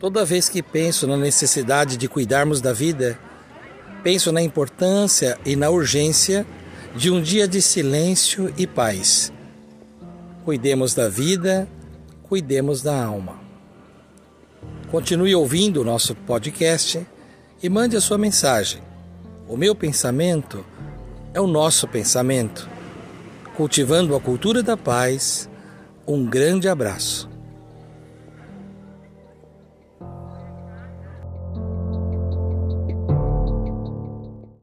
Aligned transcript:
Toda 0.00 0.24
vez 0.24 0.48
que 0.48 0.62
penso 0.62 1.06
na 1.06 1.14
necessidade 1.14 1.98
de 1.98 2.08
cuidarmos 2.08 2.62
da 2.62 2.72
vida, 2.72 3.18
penso 4.02 4.32
na 4.32 4.40
importância 4.40 5.38
e 5.44 5.54
na 5.54 5.68
urgência 5.68 6.46
de 6.96 7.10
um 7.10 7.20
dia 7.20 7.46
de 7.46 7.60
silêncio 7.60 8.50
e 8.56 8.66
paz. 8.66 9.30
Cuidemos 10.42 10.94
da 10.94 11.06
vida, 11.06 11.68
cuidemos 12.22 12.80
da 12.80 13.04
alma. 13.04 13.38
Continue 14.90 15.34
ouvindo 15.34 15.82
o 15.82 15.84
nosso 15.84 16.14
podcast 16.14 17.06
e 17.62 17.68
mande 17.68 17.94
a 17.94 18.00
sua 18.00 18.16
mensagem. 18.16 18.80
O 19.46 19.54
meu 19.54 19.74
pensamento 19.74 20.64
é 21.34 21.40
o 21.42 21.46
nosso 21.46 21.86
pensamento. 21.86 22.66
Cultivando 23.54 24.16
a 24.16 24.20
cultura 24.20 24.62
da 24.62 24.78
paz, 24.78 25.46
um 26.06 26.24
grande 26.24 26.70
abraço. 26.70 27.29